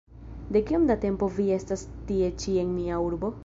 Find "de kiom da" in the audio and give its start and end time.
0.55-0.95